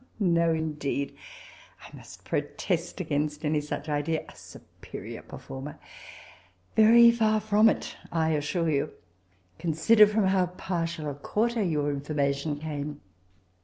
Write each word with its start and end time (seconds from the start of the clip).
* 0.01 0.01
''*Ohl 0.19 0.27
no, 0.31 0.51
indeed; 0.51 1.15
I 1.83 1.95
must 1.95 2.25
protest 2.25 2.99
against 2.99 3.45
any 3.45 3.61
such 3.61 3.87
idea. 3.87 4.25
A 4.27 4.35
superior 4.35 5.21
per 5.21 5.37
former 5.37 5.77
I— 6.75 6.81
^very 6.81 7.13
far 7.13 7.39
from 7.39 7.69
it, 7.69 7.95
I 8.11 8.31
assure 8.31 8.67
you: 8.71 8.93
consider 9.59 10.07
ih>m 10.07 10.29
how 10.29 10.47
partial 10.47 11.07
a 11.07 11.13
quarter 11.13 11.61
your 11.61 11.91
information 11.91 12.57
came. 12.57 12.99